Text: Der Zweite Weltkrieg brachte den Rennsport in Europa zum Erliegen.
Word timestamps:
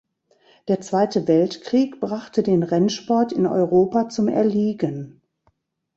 Der 0.67 0.81
Zweite 0.81 1.27
Weltkrieg 1.27 1.99
brachte 1.99 2.41
den 2.41 2.63
Rennsport 2.63 3.31
in 3.31 3.45
Europa 3.45 4.09
zum 4.09 4.27
Erliegen. 4.29 5.21